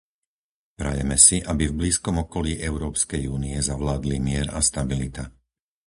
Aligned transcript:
Prajeme 0.79 1.13
si, 1.25 1.37
aby 1.51 1.63
v 1.69 1.77
blízkom 1.79 2.15
okolí 2.25 2.51
Európskej 2.69 3.23
únie 3.37 3.57
zavládli 3.69 4.17
mier 4.27 4.47
a 4.49 4.57
stabilita. 4.69 5.23